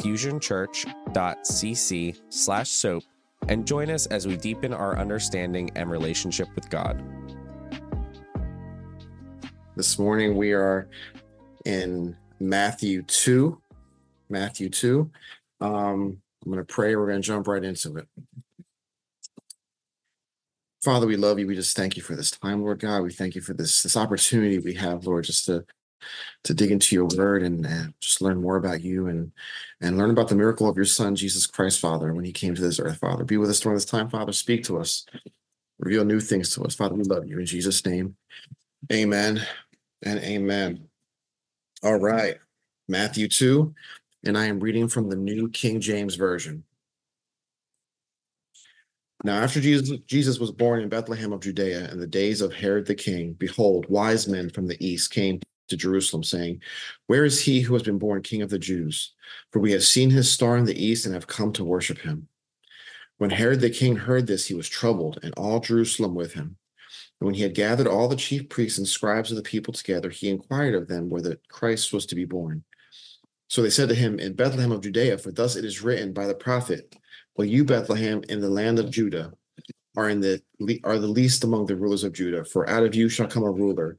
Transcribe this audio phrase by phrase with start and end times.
[0.00, 3.02] fusionchurch.cc slash soap
[3.48, 7.02] and join us as we deepen our understanding and relationship with God.
[9.76, 10.88] This morning we are
[11.64, 13.60] in Matthew 2.
[14.28, 15.10] Matthew 2.
[15.60, 16.96] Um, I'm going to pray.
[16.96, 18.08] We're going to jump right into it.
[20.84, 21.46] Father, we love you.
[21.46, 23.02] We just thank you for this time, Lord God.
[23.02, 25.64] We thank you for this this opportunity we have, Lord, just to
[26.44, 29.32] to dig into your word and, and just learn more about you and
[29.80, 32.62] and learn about the miracle of your son, Jesus Christ, Father, when he came to
[32.62, 33.24] this earth, Father.
[33.24, 34.32] Be with us during this time, Father.
[34.32, 35.06] Speak to us.
[35.78, 36.74] Reveal new things to us.
[36.74, 37.38] Father, we love you.
[37.38, 38.16] In Jesus' name,
[38.92, 39.44] amen
[40.02, 40.88] and amen.
[41.82, 42.36] All right.
[42.88, 43.74] Matthew 2,
[44.24, 46.64] and I am reading from the New King James Version.
[49.24, 52.86] Now, after Jesus, Jesus was born in Bethlehem of Judea in the days of Herod
[52.86, 56.62] the king, behold, wise men from the east came to Jerusalem, saying,
[57.06, 59.12] Where is he who has been born king of the Jews?
[59.50, 62.28] For we have seen his star in the east and have come to worship him.
[63.18, 66.56] When Herod the king heard this, he was troubled, and all Jerusalem with him.
[67.20, 70.10] And when he had gathered all the chief priests and scribes of the people together,
[70.10, 72.64] he inquired of them where the Christ was to be born.
[73.48, 76.26] So they said to him, In Bethlehem of Judea, for thus it is written by
[76.26, 76.96] the prophet,
[77.36, 79.32] Well, you, Bethlehem, in the land of Judah,
[79.96, 80.42] are in the
[80.84, 83.50] are the least among the rulers of Judah, for out of you shall come a
[83.50, 83.98] ruler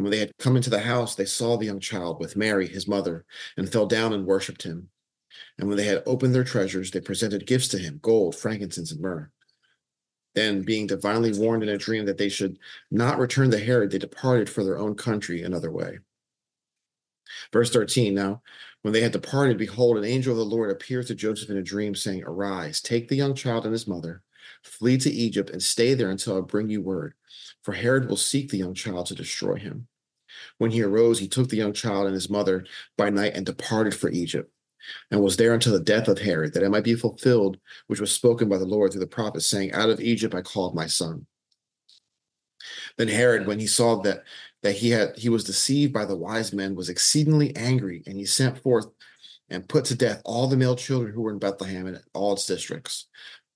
[0.00, 2.66] And when they had come into the house, they saw the young child with Mary,
[2.66, 3.26] his mother,
[3.58, 4.88] and fell down and worshipped him.
[5.58, 9.02] And when they had opened their treasures, they presented gifts to him gold, frankincense, and
[9.02, 9.30] myrrh.
[10.34, 12.58] Then, being divinely warned in a dream that they should
[12.90, 15.98] not return to Herod, they departed for their own country another way.
[17.52, 18.40] Verse 13 Now,
[18.80, 21.62] when they had departed, behold, an angel of the Lord appeared to Joseph in a
[21.62, 24.22] dream, saying, Arise, take the young child and his mother,
[24.62, 27.12] flee to Egypt, and stay there until I bring you word
[27.62, 29.86] for Herod will seek the young child to destroy him.
[30.58, 32.64] When he arose, he took the young child and his mother
[32.96, 34.52] by night and departed for Egypt,
[35.10, 38.12] and was there until the death of Herod, that it might be fulfilled which was
[38.12, 41.26] spoken by the Lord through the prophet, saying, Out of Egypt I called my son.
[42.96, 44.24] Then Herod, when he saw that
[44.62, 48.26] that he had he was deceived by the wise men, was exceedingly angry, and he
[48.26, 48.86] sent forth
[49.48, 52.46] and put to death all the male children who were in Bethlehem and all its
[52.46, 53.06] districts,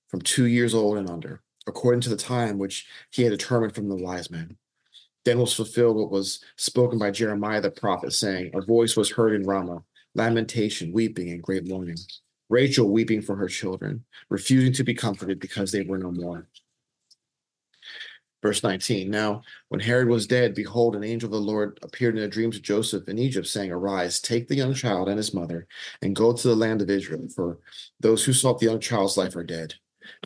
[0.09, 3.89] from two years old and under according to the time which he had determined from
[3.89, 4.57] the wise men.
[5.25, 9.35] Then was fulfilled what was spoken by Jeremiah the prophet, saying, A voice was heard
[9.35, 9.83] in Ramah,
[10.15, 11.97] lamentation, weeping, and great mourning.
[12.51, 16.47] Rachel weeping for her children, refusing to be comforted because they were no more.
[18.43, 22.25] Verse 19 Now, when Herod was dead, behold, an angel of the Lord appeared in
[22.25, 25.67] a dream to Joseph in Egypt, saying, Arise, take the young child and his mother,
[26.03, 27.59] and go to the land of Israel, for
[28.01, 29.75] those who sought the young child's life are dead.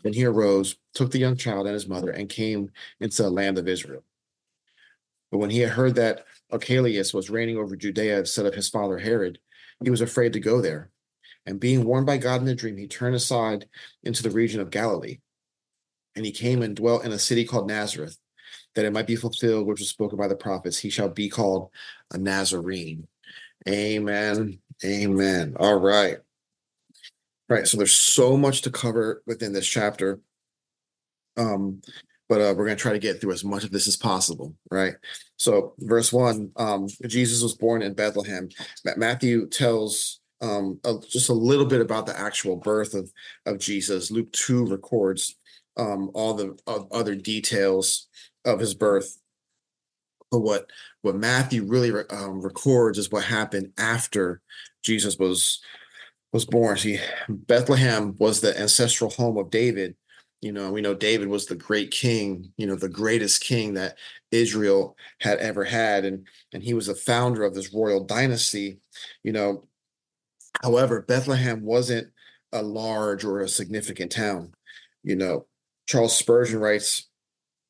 [0.03, 3.57] Then he arose, took the young child and his mother, and came into the land
[3.57, 4.03] of Israel.
[5.31, 8.97] But when he had heard that Archelaus was reigning over Judea instead of his father
[8.97, 9.39] Herod,
[9.83, 10.89] he was afraid to go there.
[11.45, 13.65] And being warned by God in a dream, he turned aside
[14.03, 15.19] into the region of Galilee.
[16.15, 18.17] And he came and dwelt in a city called Nazareth,
[18.75, 20.77] that it might be fulfilled which was spoken by the prophets.
[20.77, 21.69] He shall be called
[22.11, 23.07] a Nazarene.
[23.67, 24.59] Amen.
[24.83, 25.55] Amen.
[25.59, 26.17] All right.
[27.47, 27.67] Right.
[27.67, 30.19] So there's so much to cover within this chapter.
[31.37, 31.81] Um,
[32.29, 34.55] but uh, we're going to try to get through as much of this as possible.
[34.71, 34.93] Right.
[35.35, 38.49] So, verse one um, Jesus was born in Bethlehem.
[38.95, 43.11] Matthew tells um, a, just a little bit about the actual birth of,
[43.45, 44.11] of Jesus.
[44.11, 45.35] Luke 2 records
[45.75, 48.07] um, all the uh, other details
[48.45, 49.19] of his birth.
[50.31, 50.69] But what
[51.01, 54.41] what Matthew really um, records is what happened after
[54.83, 55.61] Jesus was
[56.31, 56.77] was born.
[56.77, 59.95] See, Bethlehem was the ancestral home of David.
[60.41, 63.97] You know, we know David was the great king, you know, the greatest king that
[64.31, 66.05] Israel had ever had.
[66.05, 68.79] And, and he was the founder of this royal dynasty,
[69.23, 69.65] you know.
[70.61, 72.09] However, Bethlehem wasn't
[72.53, 74.53] a large or a significant town.
[75.03, 75.45] You know,
[75.87, 77.07] Charles Spurgeon writes,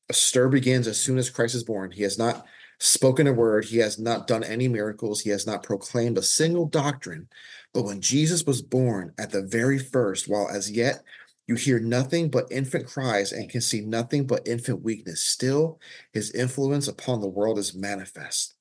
[0.10, 1.92] a stir begins as soon as Christ is born.
[1.92, 2.45] He has not
[2.80, 6.66] spoken a word, he has not done any miracles, he has not proclaimed a single
[6.66, 7.27] doctrine.
[7.74, 11.04] But when Jesus was born at the very first, while as yet
[11.49, 15.79] you hear nothing but infant cries and can see nothing but infant weakness, still
[16.13, 18.53] his influence upon the world is manifest.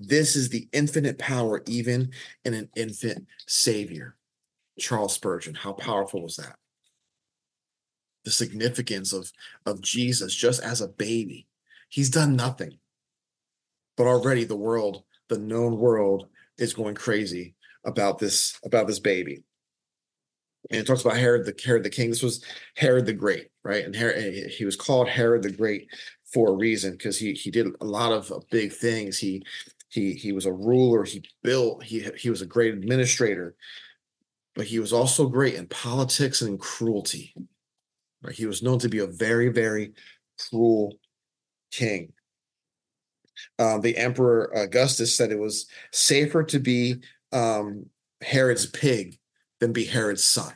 [0.00, 2.10] This is the infinite power, even
[2.44, 4.16] in an infant savior.
[4.76, 6.56] Charles Spurgeon, how powerful was that?
[8.24, 9.30] The significance of,
[9.64, 11.46] of Jesus just as a baby.
[11.88, 12.78] He's done nothing.
[13.96, 16.26] But already the world, the known world,
[16.58, 17.54] is going crazy
[17.84, 19.44] about this about this baby.
[20.70, 22.10] And it talks about Herod the Herod the king.
[22.10, 22.44] This was
[22.76, 23.84] Herod the Great, right?
[23.84, 25.88] And Herod, he was called Herod the Great
[26.32, 29.18] for a reason because he he did a lot of big things.
[29.18, 29.42] He
[29.88, 31.04] he he was a ruler.
[31.04, 31.82] He built.
[31.82, 33.54] He he was a great administrator,
[34.54, 37.34] but he was also great in politics and in cruelty.
[38.22, 38.34] Right?
[38.34, 39.92] He was known to be a very very
[40.48, 40.94] cruel
[41.70, 42.12] king.
[43.58, 47.86] Um, the Emperor Augustus said it was safer to be um,
[48.20, 49.18] Herod's pig
[49.62, 50.52] than be Herod's son,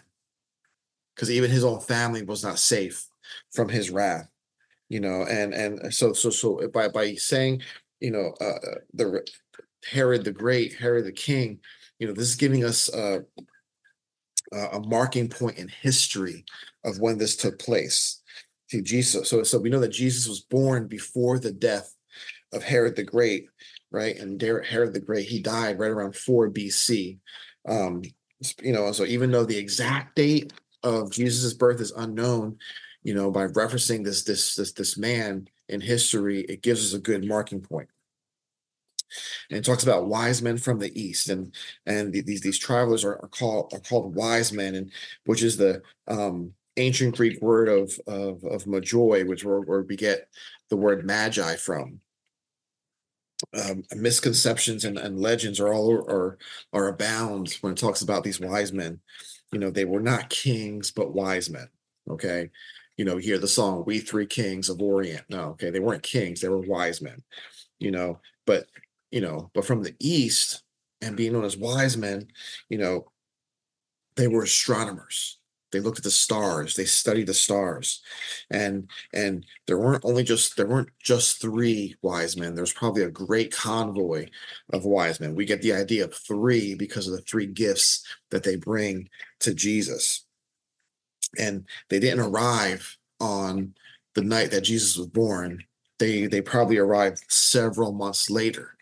[1.14, 3.06] because even his own family was not safe
[3.52, 4.28] from his wrath.
[4.88, 7.62] You know, and and so so so by by saying,
[8.00, 9.24] you know, uh, the
[9.88, 11.60] Herod the Great, Herod the King,
[12.00, 13.20] you know, this is giving us uh,
[14.52, 16.44] a marking point in history
[16.84, 18.22] of when this took place.
[18.70, 19.30] See, Jesus.
[19.30, 21.94] So so we know that Jesus was born before the death
[22.52, 23.46] of Herod the Great,
[23.92, 24.16] right?
[24.16, 27.18] And Herod the Great, he died right around 4 BC.
[27.68, 28.02] Um,
[28.62, 30.52] you know, so even though the exact date
[30.82, 32.58] of Jesus's birth is unknown,
[33.02, 37.02] you know, by referencing this this this this man in history, it gives us a
[37.02, 37.88] good marking point.
[39.50, 41.54] And it talks about wise men from the east, and
[41.86, 44.90] and these these travelers are, are called are called wise men, and
[45.24, 49.96] which is the um, ancient Greek word of of of magoi, which where, where we
[49.96, 50.28] get
[50.68, 52.00] the word magi from
[53.54, 56.38] um, misconceptions and, and legends are all are
[56.72, 59.00] are abound when it talks about these wise men.
[59.52, 61.68] You know, they were not kings, but wise men.
[62.08, 62.50] Okay.
[62.96, 65.24] You know, hear the song, We Three Kings of Orient.
[65.28, 67.22] No, okay, they weren't kings, they were wise men,
[67.78, 68.66] you know, but
[69.10, 70.62] you know, but from the east
[71.02, 72.28] and being known as wise men,
[72.70, 73.10] you know,
[74.16, 75.38] they were astronomers
[75.76, 78.02] they looked at the stars they studied the stars.
[78.50, 83.10] And and there weren't only just there weren't just three wise men there's probably a
[83.10, 84.28] great convoy
[84.72, 85.34] of wise men.
[85.34, 89.52] We get the idea of three because of the three gifts that they bring to
[89.52, 90.24] jesus.
[91.38, 93.74] And they didn't arrive on
[94.14, 95.62] the night that jesus was born.
[95.98, 98.72] They they probably arrived several months later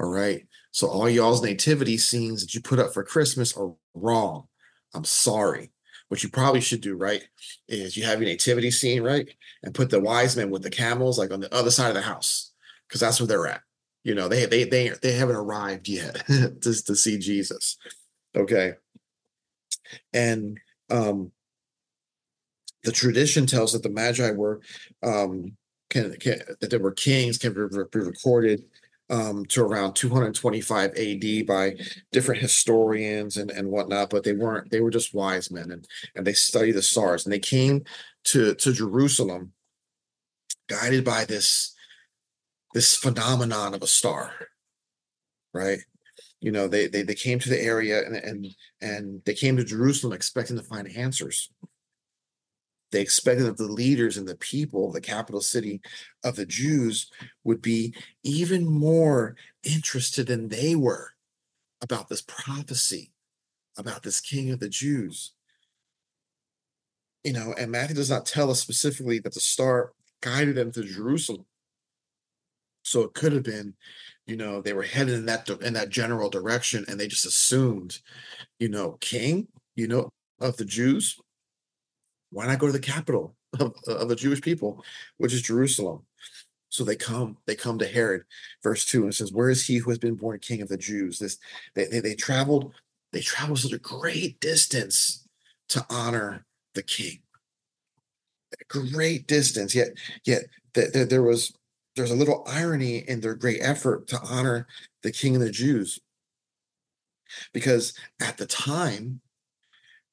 [0.00, 0.46] all right?
[0.70, 4.46] So all y'all's nativity scenes that you put up for christmas are wrong.
[4.94, 5.72] I'm sorry
[6.08, 7.22] what you probably should do, right,
[7.68, 9.28] is you have your nativity scene, right,
[9.62, 12.02] and put the wise men with the camels like on the other side of the
[12.02, 12.52] house,
[12.86, 13.60] because that's where they're at.
[14.04, 17.76] You know, they they they they haven't arrived yet to to see Jesus.
[18.36, 18.74] Okay,
[20.12, 20.58] and
[20.90, 21.32] um,
[22.84, 24.60] the tradition tells that the Magi were
[25.02, 25.56] um,
[25.90, 27.60] can, can that there were kings can be,
[27.92, 28.64] be recorded
[29.10, 31.74] um, to around 225 AD by
[32.12, 36.26] different historians and, and whatnot, but they weren't, they were just wise men and, and
[36.26, 37.84] they studied the stars and they came
[38.24, 39.52] to, to Jerusalem
[40.68, 41.74] guided by this,
[42.74, 44.32] this phenomenon of a star,
[45.54, 45.78] right?
[46.40, 48.46] You know, they, they, they came to the area and, and,
[48.80, 51.50] and they came to Jerusalem expecting to find answers
[52.90, 55.80] they expected that the leaders and the people of the capital city
[56.24, 57.10] of the Jews
[57.44, 61.12] would be even more interested than they were
[61.82, 63.12] about this prophecy
[63.78, 65.32] about this king of the Jews.
[67.24, 70.82] You know, and Matthew does not tell us specifically that the star guided them to
[70.82, 71.46] Jerusalem.
[72.82, 73.74] So it could have been,
[74.26, 77.98] you know, they were headed in that in that general direction, and they just assumed,
[78.58, 81.18] you know, king, you know, of the Jews
[82.30, 84.84] why not go to the capital of, of the Jewish people,
[85.16, 86.02] which is Jerusalem?
[86.70, 88.24] So they come, they come to Herod,
[88.62, 90.76] verse two, and it says, Where is he who has been born king of the
[90.76, 91.18] Jews?
[91.18, 91.38] This
[91.74, 92.72] they they, they traveled,
[93.12, 95.26] they traveled such a great distance
[95.70, 96.44] to honor
[96.74, 97.20] the king.
[98.52, 99.74] A great distance.
[99.74, 99.88] Yet,
[100.24, 100.44] yet
[100.74, 101.52] th- th- there was
[101.96, 104.66] there's a little irony in their great effort to honor
[105.02, 105.98] the king of the Jews.
[107.52, 109.20] Because at the time,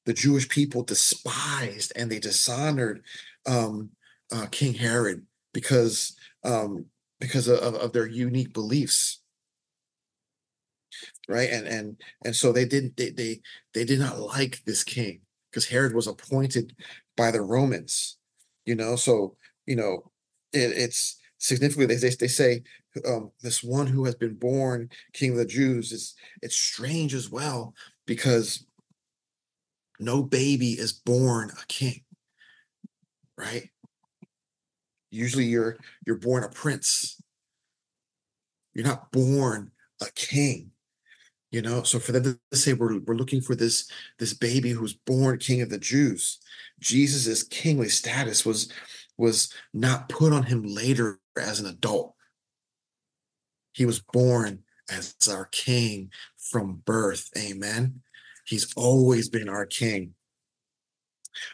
[0.06, 3.02] the Jewish people despised and they dishonored
[3.46, 3.90] um,
[4.32, 6.86] uh, King Herod because um,
[7.20, 9.20] because of, of their unique beliefs.
[11.28, 11.50] right?
[11.50, 13.40] And and and so they didn't they they
[13.74, 15.20] they did not like this king
[15.50, 16.74] because Herod was appointed
[17.16, 18.18] by the Romans,
[18.64, 18.96] you know.
[18.96, 19.36] So
[19.66, 20.10] you know,
[20.52, 22.62] it, it's significantly they, they say
[23.06, 27.30] um, this one who has been born king of the Jews is it's strange as
[27.30, 27.74] well
[28.06, 28.64] because
[29.98, 32.02] no baby is born a king,
[33.36, 33.70] right?
[35.10, 37.20] Usually you're you're born a prince.
[38.74, 39.70] You're not born
[40.02, 40.72] a king.
[41.50, 44.92] You know, so for them to say we're, we're looking for this this baby who's
[44.94, 46.38] born king of the Jews,
[46.80, 48.70] Jesus's kingly status was
[49.16, 52.14] was not put on him later as an adult.
[53.72, 57.30] He was born as our king from birth.
[57.36, 58.02] Amen.
[58.46, 60.14] He's always been our king.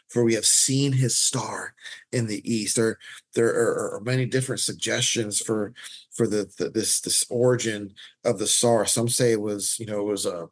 [0.09, 1.75] For we have seen his star
[2.13, 2.77] in the east.
[2.77, 2.99] There,
[3.35, 5.75] there are, are many different suggestions for
[6.13, 7.95] for the, the this this origin
[8.25, 8.87] of the star.
[8.87, 10.49] Some say it was, you know, it was a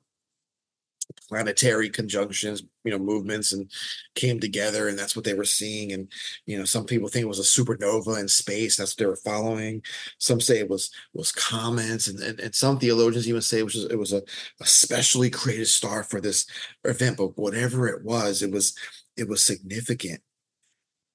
[1.28, 3.70] planetary conjunctions, you know, movements and
[4.14, 5.92] came together, and that's what they were seeing.
[5.92, 6.08] And
[6.46, 8.76] you know, some people think it was a supernova in space.
[8.76, 9.82] That's what they were following.
[10.18, 13.76] Some say it was was comets, and and, and some theologians even say it was
[13.76, 14.22] it was a,
[14.60, 16.46] a specially created star for this
[16.84, 17.16] event.
[17.16, 18.76] But whatever it was, it was
[19.16, 20.20] it was significant.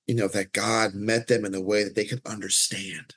[0.07, 3.15] You know that God met them in a way that they could understand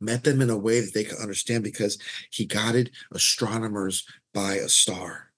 [0.00, 1.98] met them in a way that they could understand because
[2.30, 5.32] he guided astronomers by a star.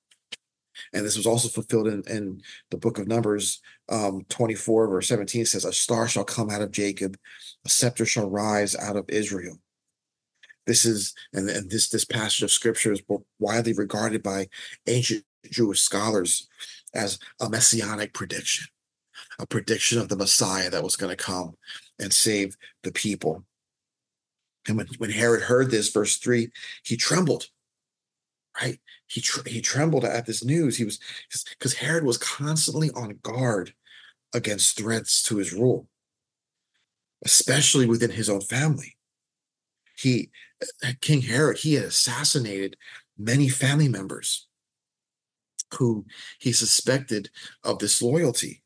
[0.93, 5.45] And this was also fulfilled in, in the book of Numbers, um, 24, verse 17
[5.47, 7.17] says, A star shall come out of Jacob,
[7.65, 9.59] a scepter shall rise out of Israel.
[10.67, 13.03] This is, and, and this, this passage of scripture is
[13.39, 14.49] widely regarded by
[14.87, 16.49] ancient Jewish scholars
[16.95, 18.67] as a messianic prediction,
[19.39, 21.57] a prediction of the Messiah that was going to come
[21.99, 23.45] and save the people.
[24.67, 26.51] And when, when Herod heard this, verse 3,
[26.85, 27.49] he trembled
[28.61, 28.79] right?
[29.07, 30.77] He tr- he trembled at this news.
[30.77, 30.99] He was
[31.51, 33.75] because Herod was constantly on guard
[34.33, 35.89] against threats to his rule,
[37.25, 38.97] especially within his own family.
[39.97, 40.31] He
[40.83, 42.77] uh, King Herod he had assassinated
[43.19, 44.49] many family members
[45.75, 46.05] who
[46.39, 47.31] he suspected
[47.65, 48.63] of disloyalty.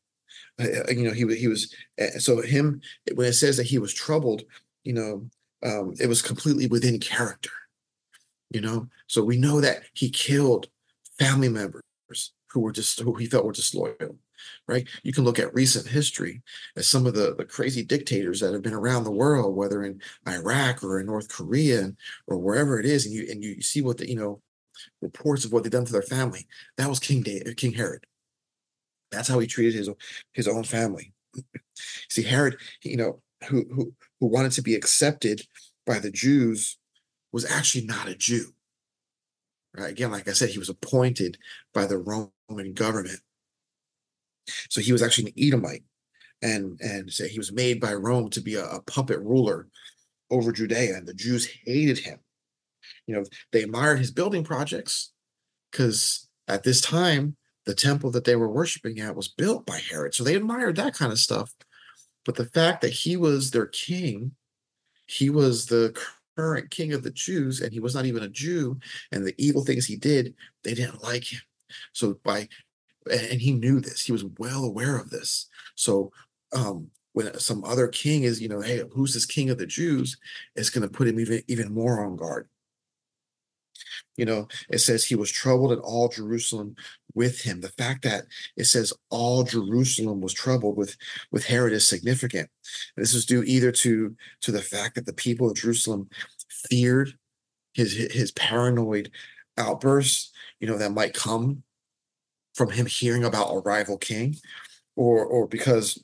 [0.59, 2.81] Uh, uh you know, he he was uh, so him
[3.15, 4.43] when it says that he was troubled,
[4.83, 5.29] you know,
[5.63, 7.51] um, it was completely within character
[8.49, 8.87] you know?
[9.07, 10.67] So we know that he killed
[11.17, 11.83] family members
[12.51, 14.17] who were just who he felt were disloyal
[14.67, 14.87] right?
[15.03, 16.41] You can look at recent history
[16.75, 20.01] as some of the, the crazy dictators that have been around the world whether in
[20.27, 21.91] iraq or in north korea
[22.27, 24.41] or wherever it is and you and you see what the you know
[25.01, 26.47] reports of what they've done to their family.
[26.77, 28.05] That was king David, king herod.
[29.11, 29.89] That's how he treated his
[30.33, 31.13] his own family.
[32.09, 35.41] See herod you know who who who wanted to be accepted
[35.85, 36.77] by the jews
[37.31, 38.53] was actually not a Jew.
[39.75, 39.91] Right?
[39.91, 41.37] Again, like I said, he was appointed
[41.73, 43.19] by the Roman government.
[44.69, 45.83] So he was actually an Edomite.
[46.41, 49.67] And and so he was made by Rome to be a, a puppet ruler
[50.31, 52.19] over Judea, and the Jews hated him.
[53.07, 55.11] You know, they admired his building projects
[55.71, 60.13] because at this time, the temple that they were worshiping at was built by Herod.
[60.13, 61.53] So they admired that kind of stuff.
[62.25, 64.31] But the fact that he was their king,
[65.07, 65.97] he was the
[66.39, 68.79] current king of the Jews, and he was not even a Jew,
[69.11, 71.41] and the evil things he did, they didn't like him.
[71.93, 72.47] So by
[73.11, 75.47] and he knew this, he was well aware of this.
[75.75, 76.11] So
[76.53, 80.17] um when some other king is, you know, hey, who's this king of the Jews?
[80.55, 82.47] It's going to put him even even more on guard.
[84.17, 86.75] You know, it says he was troubled and all Jerusalem
[87.13, 87.61] with him.
[87.61, 90.95] The fact that it says all Jerusalem was troubled with
[91.31, 92.49] with Herod is significant.
[92.95, 96.09] This is due either to to the fact that the people of Jerusalem
[96.69, 97.13] feared
[97.73, 99.11] his his paranoid
[99.57, 101.63] outbursts, you know, that might come
[102.53, 104.35] from him hearing about a rival king,
[104.95, 106.03] or or because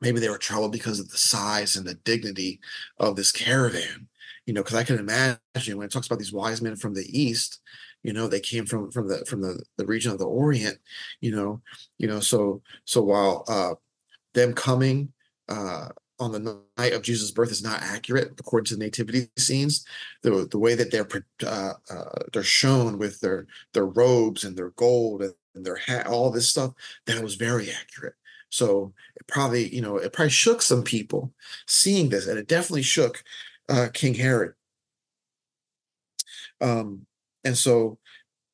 [0.00, 2.60] maybe they were troubled because of the size and the dignity
[2.98, 4.08] of this caravan
[4.46, 7.06] you know, because I can imagine when it talks about these wise men from the
[7.06, 7.60] east,
[8.02, 10.78] you know, they came from from the from the the region of the Orient,
[11.20, 11.60] you know,
[11.98, 13.74] you know, so so while uh
[14.34, 15.12] them coming
[15.48, 15.88] uh
[16.18, 19.84] on the night of Jesus' birth is not accurate according to the nativity scenes.
[20.22, 21.08] The the way that they're
[21.46, 26.30] uh, uh, they're shown with their their robes and their gold and their hat, all
[26.30, 26.72] this stuff,
[27.06, 28.14] that was very accurate.
[28.50, 31.32] So it probably you know it probably shook some people
[31.66, 33.22] seeing this, and it definitely shook
[33.68, 34.54] uh, King Herod.
[36.60, 37.06] Um,
[37.44, 37.98] and so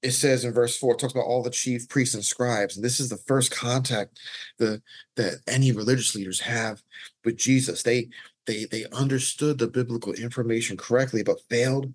[0.03, 2.85] it says in verse four, it talks about all the chief priests and scribes, and
[2.85, 4.19] this is the first contact
[4.59, 4.83] the
[5.17, 6.83] that any religious leaders have
[7.25, 7.83] with Jesus.
[7.83, 8.09] They
[8.47, 11.93] they they understood the biblical information correctly, but failed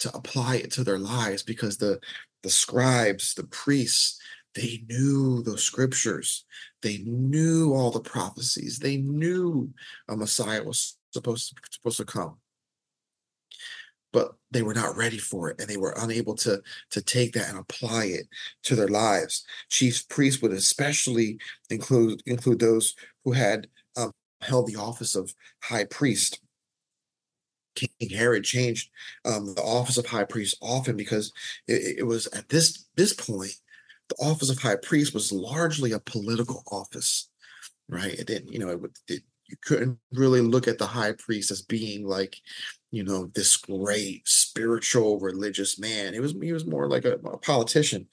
[0.00, 1.98] to apply it to their lives because the
[2.42, 4.20] the scribes, the priests,
[4.54, 6.44] they knew the scriptures.
[6.82, 8.78] They knew all the prophecies.
[8.78, 9.72] They knew
[10.08, 12.36] a Messiah was supposed to, supposed to come.
[14.12, 17.50] But they were not ready for it and they were unable to, to take that
[17.50, 18.26] and apply it
[18.64, 19.44] to their lives.
[19.68, 21.38] Chief priests would especially
[21.70, 26.40] include include those who had um, held the office of high priest.
[27.74, 28.90] King Herod changed
[29.24, 31.32] um, the office of high priest often because
[31.68, 33.54] it, it was at this this point
[34.08, 37.28] the office of high priest was largely a political office,
[37.88, 38.14] right?
[38.14, 41.62] It didn't, you know, it, it, you couldn't really look at the high priest as
[41.62, 42.36] being like,
[42.90, 46.14] you know, this great spiritual religious man.
[46.14, 48.06] It was he was more like a, a politician,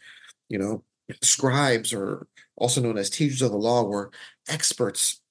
[0.49, 0.83] you know.
[1.21, 2.25] Scribes, or
[2.55, 4.09] also known as teachers of the law, were
[4.49, 5.21] experts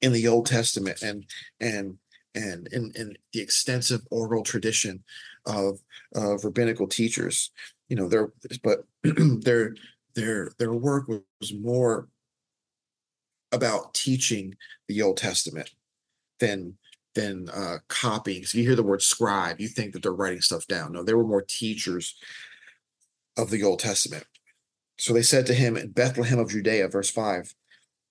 [0.00, 1.26] in the Old Testament and
[1.60, 1.98] and
[2.34, 5.02] and in, in the extensive oral tradition
[5.46, 5.80] of
[6.14, 7.50] of rabbinical teachers
[7.88, 9.74] you know their but their
[10.14, 12.08] their their work was more
[13.52, 14.54] about teaching
[14.88, 15.70] the Old Testament
[16.38, 16.76] than
[17.14, 18.44] than uh, copying.
[18.44, 20.92] So you hear the word scribe, you think that they're writing stuff down.
[20.92, 22.14] No, they were more teachers
[23.36, 24.24] of the Old Testament.
[24.98, 27.54] So they said to him in Bethlehem of Judea, verse 5,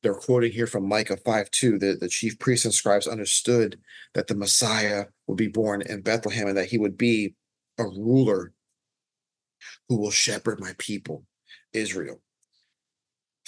[0.02, 3.80] they're quoting here from Micah 5 2, that the chief priests and scribes understood
[4.14, 7.36] that the Messiah would be born in Bethlehem and that he would be
[7.78, 8.54] a ruler
[9.88, 11.26] who will shepherd my people,
[11.74, 12.22] Israel.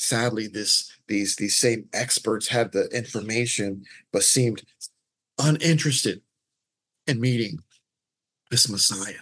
[0.02, 4.64] Sadly, this these these same experts had the information, but seemed
[5.38, 6.24] uninterested
[7.06, 7.60] in meeting
[8.50, 9.22] this Messiah.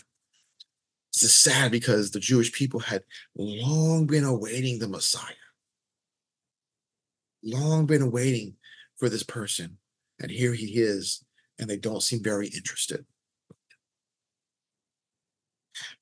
[1.14, 3.04] This is sad because the Jewish people had
[3.36, 5.46] long been awaiting the Messiah,
[7.44, 8.56] long been awaiting
[8.96, 9.78] for this person.
[10.22, 11.26] And here he is,
[11.60, 13.06] and they don't seem very interested.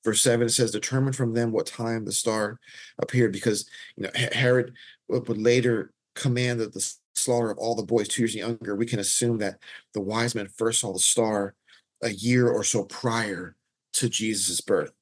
[0.04, 2.58] Verse 7 it says, Determine from them what time the star
[2.98, 4.74] appeared, because you know Herod
[5.08, 8.74] would later command that the slaughter of all the boys two years younger.
[8.74, 9.58] We can assume that
[9.94, 11.54] the wise men first saw the star
[12.02, 13.56] a year or so prior
[13.94, 14.92] to Jesus' birth.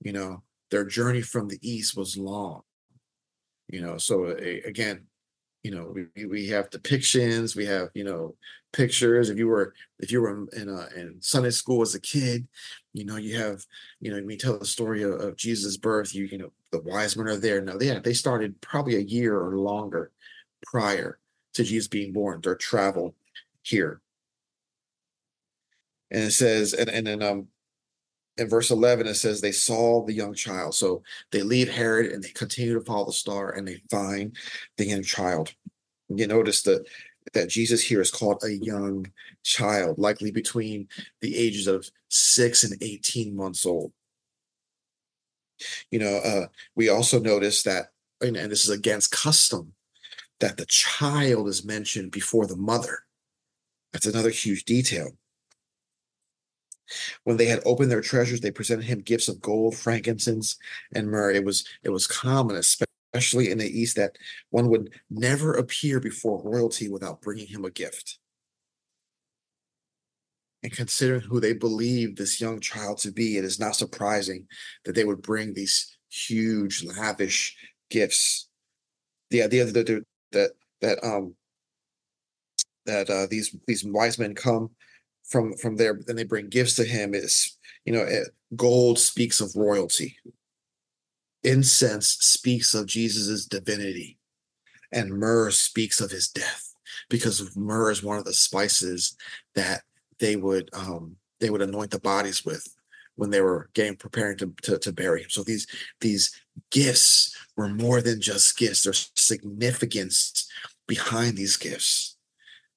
[0.00, 2.62] You know, their journey from the east was long.
[3.68, 5.06] You know, so again,
[5.62, 8.34] you know we, we have depictions we have you know
[8.72, 9.30] pictures.
[9.30, 12.46] If you were if you were in a, in sunday school as a kid
[12.92, 13.64] you know you have
[14.00, 16.14] you know we tell the story of, of jesus birth.
[16.14, 17.60] You you know the wise men are there.
[17.62, 20.12] Now yeah they started probably a year or longer
[20.62, 21.18] prior
[21.54, 23.14] to jesus being born their travel
[23.62, 24.00] here.
[26.10, 27.48] And it says and, and then um
[28.38, 30.74] in verse 11 it says they saw the young child.
[30.74, 34.36] So they leave herod and they continue to follow the star and they find
[34.76, 35.54] the young child.
[36.08, 36.86] You notice that
[37.32, 39.04] that jesus here is called a young
[39.42, 40.86] child likely between
[41.20, 43.92] the ages of 6 and 18 months old.
[45.90, 46.46] You know uh,
[46.76, 47.86] we also notice that
[48.20, 49.72] and, and this is against custom
[50.38, 53.00] that the child is mentioned before the mother.
[53.92, 55.16] That's another huge detail
[57.24, 60.56] when they had opened their treasures, they presented him gifts of gold, frankincense,
[60.94, 61.32] and myrrh.
[61.32, 64.16] It was it was common, especially in the East, that
[64.50, 68.18] one would never appear before royalty without bringing him a gift.
[70.62, 74.46] And considering who they believed this young child to be, it is not surprising
[74.84, 77.56] that they would bring these huge, lavish
[77.90, 78.48] gifts.
[79.30, 81.34] The idea that that that um
[82.86, 84.70] that uh, these these wise men come
[85.26, 88.06] from from there then they bring gifts to him is you know
[88.54, 90.16] gold speaks of royalty.
[91.42, 94.18] Incense speaks of jesus's divinity.
[94.92, 96.72] And myrrh speaks of his death
[97.08, 99.16] because myrrh is one of the spices
[99.54, 99.82] that
[100.18, 102.66] they would um they would anoint the bodies with
[103.16, 105.30] when they were getting preparing to, to, to bury him.
[105.30, 105.66] So these
[106.00, 108.84] these gifts were more than just gifts.
[108.84, 110.48] There's significance
[110.86, 112.16] behind these gifts.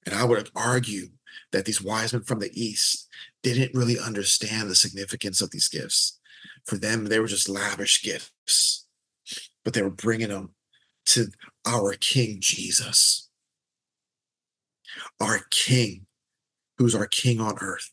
[0.06, 1.08] And i would argue
[1.52, 3.08] that these wise men from the east
[3.42, 6.18] didn't really understand the significance of these gifts.
[6.66, 8.86] For them, they were just lavish gifts,
[9.64, 10.54] but they were bringing them
[11.06, 11.28] to
[11.66, 13.28] our King Jesus,
[15.20, 16.06] our King,
[16.78, 17.90] who's our King on earth,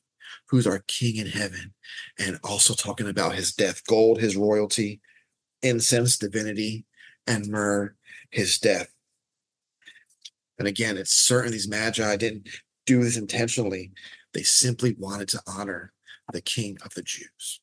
[0.50, 1.74] who's our King in heaven,
[2.20, 5.02] and also talking about his death, gold, his royalty,
[5.62, 6.86] incense, divinity,
[7.26, 7.96] and myrrh,
[8.30, 8.94] his death.
[10.60, 12.48] And again, it's certain these magi didn't
[12.88, 13.91] do this intentionally.
[14.34, 15.93] They simply wanted to honor
[16.34, 17.62] the king of the Jews.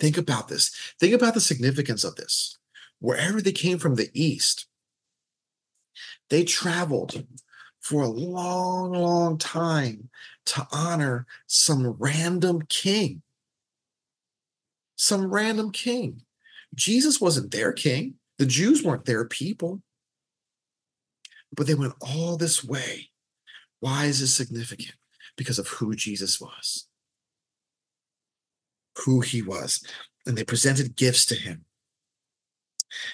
[0.00, 0.72] Think about this.
[1.00, 2.58] Think about the significance of this.
[3.00, 4.66] Wherever they came from the east,
[6.30, 7.26] they traveled
[7.80, 10.10] for a long, long time
[10.46, 13.22] to honor some random king.
[14.96, 16.22] some random king.
[16.74, 18.16] Jesus wasn't their king.
[18.38, 19.82] The Jews weren't their people.
[21.54, 23.09] But they went all this way.
[23.80, 24.94] Why is this significant?
[25.36, 26.86] Because of who Jesus was,
[29.04, 29.82] who he was.
[30.26, 31.64] And they presented gifts to him.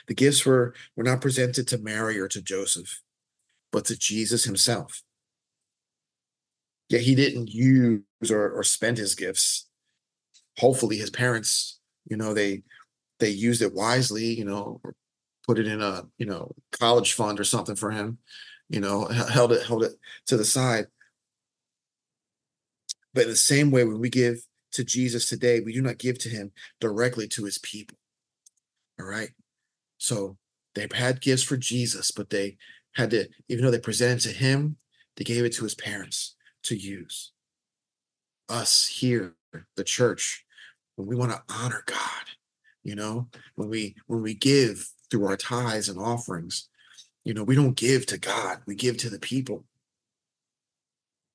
[0.09, 3.01] The gifts were, were not presented to Mary or to Joseph,
[3.71, 5.03] but to Jesus himself.
[6.89, 9.69] Yet he didn't use or, or spend his gifts.
[10.59, 12.63] Hopefully, his parents, you know, they
[13.19, 14.81] they used it wisely, you know,
[15.47, 18.19] put it in a you know college fund or something for him,
[18.69, 19.93] you know, held it held it
[20.27, 20.87] to the side.
[23.15, 26.19] But in the same way, when we give to Jesus today, we do not give
[26.19, 27.97] to him directly to his people.
[29.01, 29.31] All right.
[29.99, 30.37] So
[30.75, 32.59] they had gifts for Jesus, but they
[32.95, 34.77] had to, even though they presented to him,
[35.17, 37.33] they gave it to his parents to use.
[38.49, 39.35] Us here,
[39.77, 40.45] the church,
[40.97, 42.25] when we want to honor God,
[42.85, 46.69] you know, when we when we give through our tithes and offerings,
[47.27, 49.65] you know, we don't give to God, we give to the people.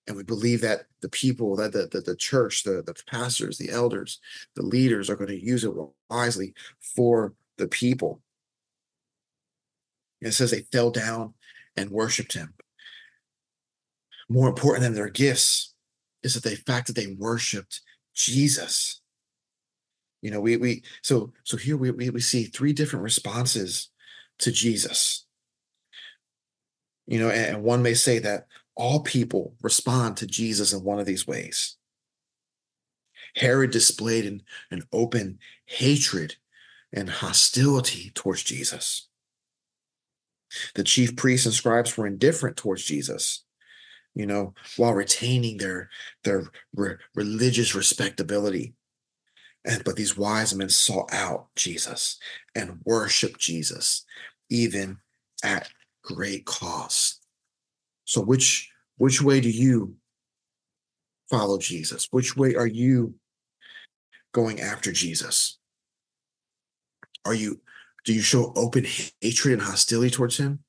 [0.08, 3.70] And we believe that the people, that the, the, the church, the, the pastors, the
[3.70, 4.20] elders,
[4.56, 5.74] the leaders are going to use it
[6.10, 8.22] wisely for the people.
[10.22, 11.34] it says they fell down
[11.76, 12.54] and worshiped him
[14.30, 15.74] more important than their gifts
[16.24, 17.82] is that the fact that they worshiped
[18.16, 19.02] Jesus.
[20.22, 23.90] You know, we we so so here we we, we see three different responses
[24.40, 25.26] to Jesus.
[27.12, 31.06] You know, and, one may say that all people respond to Jesus in one of
[31.06, 31.76] these ways.
[33.36, 36.36] Herod displayed an, an open hatred
[36.94, 39.08] and hostility towards Jesus.
[40.76, 43.44] The chief priests and scribes were indifferent towards Jesus
[44.14, 45.90] you know, while retaining their
[46.24, 48.74] their re- religious respectability.
[49.64, 52.18] And but these wise men sought out Jesus
[52.56, 54.06] and worshiped Jesus,
[54.50, 54.98] even
[55.44, 55.70] at
[56.04, 57.26] great cost.
[58.06, 59.96] So which which way do you
[61.30, 62.08] follow Jesus?
[62.12, 63.16] Which way are you
[64.34, 65.58] going after Jesus?
[67.26, 67.62] Are you
[68.04, 68.86] do you show open
[69.22, 70.60] hatred and hostility towards him?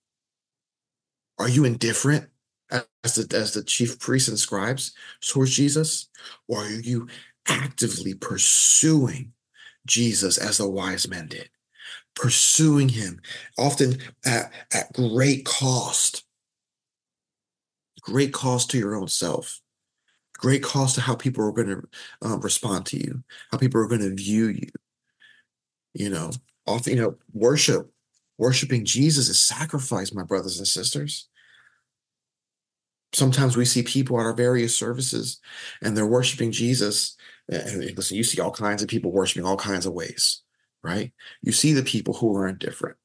[1.39, 2.29] Are you indifferent
[2.71, 4.93] as the, as the chief priests and scribes
[5.27, 6.09] towards Jesus?
[6.47, 7.09] Or are you
[7.47, 9.33] actively pursuing
[9.87, 11.49] Jesus as the wise men did?
[12.15, 13.21] Pursuing him,
[13.59, 16.25] often at, at great cost.
[18.03, 19.61] Great cost to your own self.
[20.37, 21.83] Great cost to how people are going to
[22.21, 24.69] um, respond to you, how people are going to view you.
[25.95, 26.33] You know,
[26.67, 27.91] often, you know, worship,
[28.39, 31.29] worshiping Jesus is sacrifice, my brothers and sisters
[33.13, 35.41] sometimes we see people at our various services
[35.83, 37.17] and they're worshiping Jesus.
[37.49, 40.42] And listen, you see all kinds of people worshiping all kinds of ways,
[40.83, 41.13] right?
[41.43, 42.97] You see the people who are indifferent.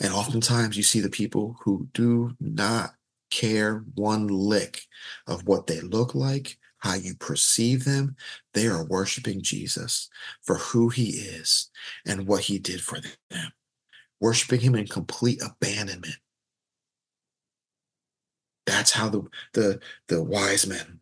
[0.00, 2.94] And oftentimes you see the people who do not
[3.30, 4.82] care one lick
[5.26, 8.16] of what they look like, how you perceive them.
[8.54, 10.08] They are worshiping Jesus
[10.42, 11.70] for who he is
[12.06, 13.52] and what he did for them,
[14.20, 16.16] worshiping him in complete abandonment
[18.66, 19.22] that's how the
[19.54, 21.00] the the wise men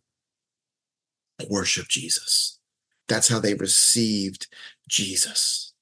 [1.51, 2.61] worship Jesus.
[3.09, 4.49] That's how they received
[4.89, 5.75] Jesus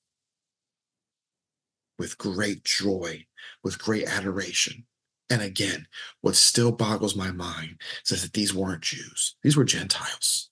[1.99, 3.27] with great joy,
[3.63, 4.85] with great adoration.
[5.31, 5.87] And again,
[6.21, 7.81] what still boggles my mind
[8.11, 10.51] is that these weren't Jews, these were Gentiles,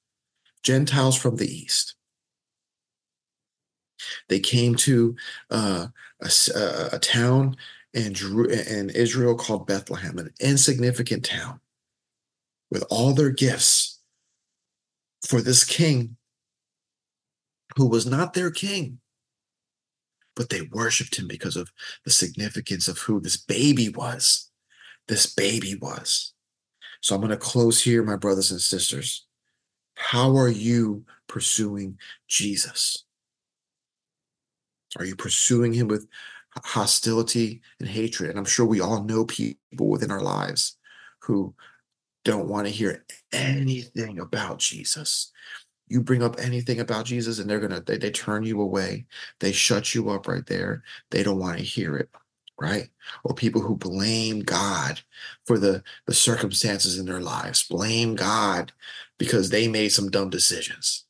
[0.62, 1.96] Gentiles from the East.
[4.28, 5.16] They came to
[5.50, 5.88] uh,
[6.22, 6.30] a,
[6.92, 7.56] a, town
[7.92, 11.60] and, and Israel called Bethlehem, an insignificant town,
[12.70, 14.00] with all their gifts
[15.26, 16.16] for this king
[17.76, 18.98] who was not their king,
[20.36, 21.70] but they worshiped him because of
[22.04, 24.50] the significance of who this baby was.
[25.08, 26.32] This baby was.
[27.00, 29.26] So I'm going to close here, my brothers and sisters.
[29.94, 33.04] How are you pursuing Jesus?
[34.98, 36.06] Are you pursuing him with
[36.56, 38.30] hostility and hatred.
[38.30, 40.76] And I'm sure we all know people within our lives
[41.20, 41.54] who
[42.24, 45.32] don't want to hear anything about Jesus.
[45.90, 49.04] You bring up anything about Jesus and they're to, they, they turn you away.
[49.40, 50.82] They shut you up right there.
[51.10, 52.08] They don't want to hear it.
[52.58, 52.88] Right.
[53.24, 55.00] Or people who blame God
[55.46, 58.72] for the, the circumstances in their lives, blame God
[59.18, 61.06] because they made some dumb decisions.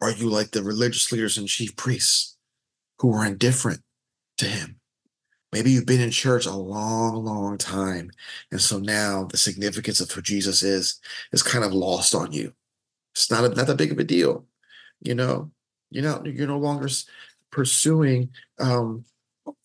[0.00, 2.34] Are you like the religious leaders and chief priests?
[2.98, 3.80] who are indifferent
[4.38, 4.80] to him.
[5.54, 8.10] Maybe you've been in church a long, long time.
[8.50, 11.00] And so now the significance of who Jesus is
[11.32, 12.52] is kind of lost on you.
[13.14, 14.46] It's not a, not that big of a deal.
[15.00, 15.52] You know,
[15.90, 16.88] you're not you're no longer
[17.52, 19.04] pursuing um,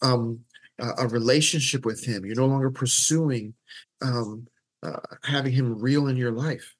[0.04, 0.42] um,
[0.78, 2.24] a, relationship with him.
[2.24, 3.56] You're no longer pursuing
[4.04, 4.46] um,
[4.84, 6.76] uh, having him real in your life.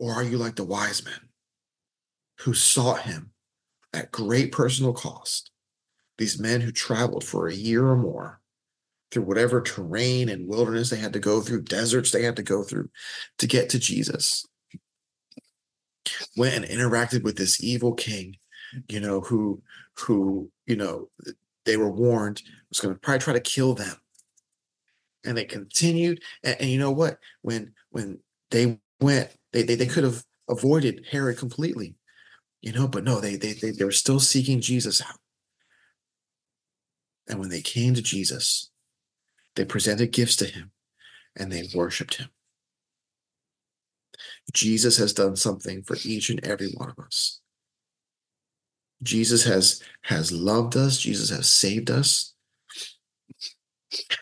[0.00, 1.28] Or are you like the wise men
[2.40, 3.30] who sought him
[3.92, 5.52] at great personal cost?
[6.18, 8.40] These men who traveled for a year or more
[9.10, 12.62] through whatever terrain and wilderness they had to go through, deserts they had to go
[12.62, 12.90] through
[13.38, 14.46] to get to Jesus.
[16.36, 18.36] Went and interacted with this evil king,
[18.88, 19.62] you know, who
[19.98, 21.08] who, you know,
[21.64, 23.96] they were warned was going to probably try to kill them.
[25.24, 26.22] And they continued.
[26.44, 27.18] And, and you know what?
[27.42, 31.96] When when they went, they, they they could have avoided Herod completely,
[32.60, 35.18] you know, but no, they they they, they were still seeking Jesus out.
[37.28, 38.70] And when they came to Jesus,
[39.56, 40.70] they presented gifts to him
[41.36, 42.28] and they worshiped him.
[44.52, 47.40] Jesus has done something for each and every one of us.
[49.02, 52.34] Jesus has has loved us, Jesus has saved us.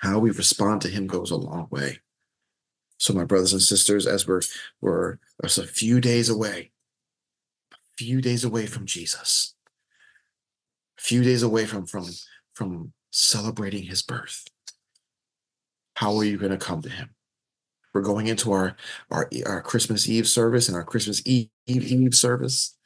[0.01, 2.01] How we respond to him goes a long way.
[2.99, 4.41] So my brothers and sisters as we're
[4.81, 6.73] we're just a few days away,
[7.73, 9.55] a few days away from Jesus.
[10.99, 12.07] A few days away from from
[12.55, 14.45] from celebrating his birth.
[15.97, 17.11] How are you going to come to him?
[17.93, 18.77] We're going into our,
[19.11, 22.77] our, our Christmas Eve service and our Christmas Eve Eve service.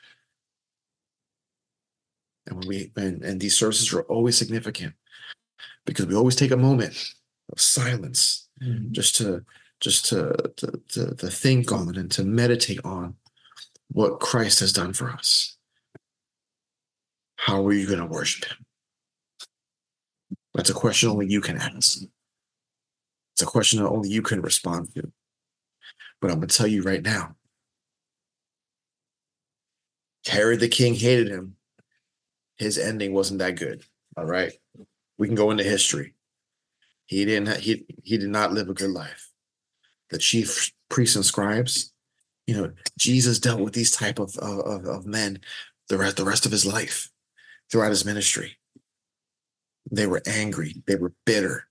[2.46, 4.94] And when we and, and these services are always significant
[5.86, 7.14] because we always take a moment
[7.50, 8.92] of silence mm-hmm.
[8.92, 9.44] just to
[9.80, 13.14] just to, to, to to think on and to meditate on
[13.90, 15.56] what Christ has done for us.
[17.36, 18.58] How are you going to worship him?
[20.58, 22.02] That's a question only you can ask.
[23.32, 25.12] It's a question that only you can respond to.
[26.20, 27.36] But I'm going to tell you right now
[30.26, 31.54] Herod the king hated him.
[32.56, 33.84] His ending wasn't that good.
[34.16, 34.52] All right.
[35.16, 36.14] We can go into history.
[37.06, 39.30] He didn't he he did not live a good life.
[40.10, 41.92] The chief priests and scribes,
[42.48, 45.38] you know, Jesus dealt with these type of of, of men
[45.88, 47.10] the rest the rest of his life
[47.70, 48.58] throughout his ministry.
[49.90, 51.68] They were angry, they were bitter,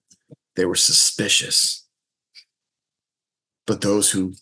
[0.55, 1.85] they were suspicious.
[3.65, 4.33] But those who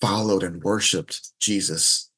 [0.00, 2.10] followed and worshiped Jesus,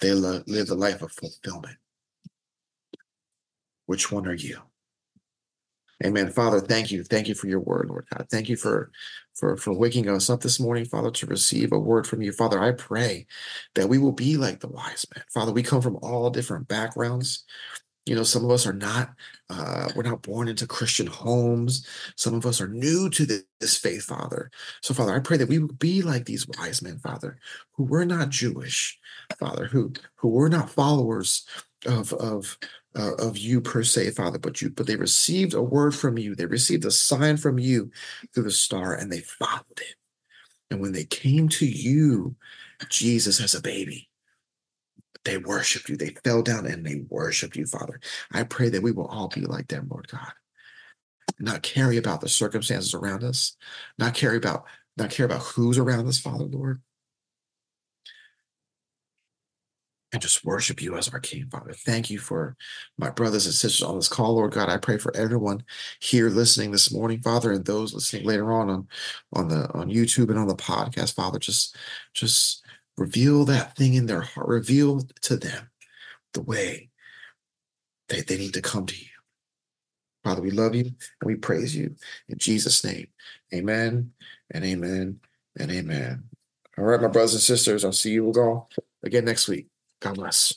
[0.00, 1.76] they lived a life of fulfillment.
[3.86, 4.60] Which one are you?
[6.04, 6.30] Amen.
[6.30, 7.02] Father, thank you.
[7.02, 8.28] Thank you for your word, Lord God.
[8.30, 8.92] Thank you for,
[9.34, 12.30] for, for waking us up this morning, Father, to receive a word from you.
[12.30, 13.26] Father, I pray
[13.74, 15.24] that we will be like the wise men.
[15.32, 17.44] Father, we come from all different backgrounds.
[18.08, 19.10] You know, some of us are not,
[19.50, 21.86] uh, we're not born into Christian homes.
[22.16, 23.26] Some of us are new to
[23.60, 24.50] this faith, Father.
[24.80, 27.38] So, Father, I pray that we would be like these wise men, Father,
[27.72, 28.98] who were not Jewish,
[29.38, 31.44] Father, who who were not followers
[31.84, 32.56] of of
[32.96, 36.34] uh, of you per se, Father, but you, but they received a word from you.
[36.34, 37.90] They received a sign from you
[38.32, 39.96] through the star, and they followed it.
[40.70, 42.36] And when they came to you,
[42.88, 44.07] Jesus as a baby,
[45.24, 45.96] they worshiped you.
[45.96, 48.00] They fell down and they worshiped you, Father.
[48.32, 50.32] I pray that we will all be like them, Lord God.
[51.38, 53.56] Not carry about the circumstances around us,
[53.98, 54.64] not carry about,
[54.96, 56.80] not care about who's around us, Father, Lord.
[60.10, 61.74] And just worship you as our King, Father.
[61.74, 62.56] Thank you for
[62.96, 64.70] my brothers and sisters on this call, Lord God.
[64.70, 65.62] I pray for everyone
[66.00, 68.88] here listening this morning, Father, and those listening later on on,
[69.34, 71.38] on the on YouTube and on the podcast, Father.
[71.38, 71.76] Just,
[72.14, 72.64] just
[72.98, 74.48] Reveal that thing in their heart.
[74.48, 75.70] Reveal to them
[76.34, 76.90] the way
[78.08, 79.06] they, they need to come to you.
[80.24, 81.94] Father, we love you and we praise you
[82.28, 83.06] in Jesus' name.
[83.54, 84.12] Amen
[84.50, 85.20] and amen
[85.58, 86.24] and amen.
[86.76, 88.68] All right, my brothers and sisters, I'll see you all
[89.02, 89.68] again next week.
[90.00, 90.54] God bless.